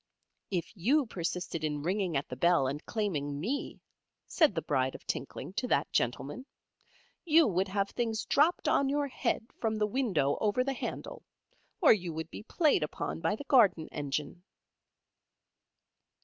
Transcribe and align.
"If 0.49 0.75
you 0.75 1.05
persisted 1.05 1.63
in 1.63 1.83
ringing 1.83 2.17
at 2.17 2.27
the 2.27 2.35
bell 2.35 2.65
and 2.65 2.83
claiming 2.87 3.39
Me," 3.39 3.79
said 4.25 4.55
the 4.55 4.61
Bride 4.63 4.95
of 4.95 5.05
Tinkling 5.05 5.53
to 5.53 5.67
that 5.67 5.91
gentleman, 5.91 6.47
"you 7.23 7.45
would 7.45 7.67
have 7.67 7.91
things 7.91 8.25
dropped 8.25 8.67
on 8.67 8.89
your 8.89 9.07
head 9.09 9.45
from 9.59 9.75
the 9.75 9.85
window 9.85 10.39
over 10.41 10.63
the 10.63 10.73
handle, 10.73 11.21
or 11.81 11.93
you 11.93 12.11
would 12.13 12.31
be 12.31 12.41
played 12.41 12.81
upon 12.81 13.19
by 13.21 13.35
the 13.35 13.43
garden 13.43 13.87
engine." 13.91 14.41